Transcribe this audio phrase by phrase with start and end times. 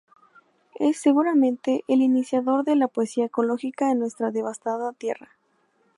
[0.79, 5.37] Es, seguramente, el iniciador de la poesía ecológica en nuestra devastada tierra.